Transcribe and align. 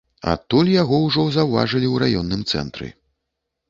Адтуль 0.31 0.71
яго 0.77 0.95
ўжо 1.05 1.27
заўважылі 1.37 1.87
ў 1.93 1.95
раённым 2.17 2.41
цэнтры. 2.51 2.95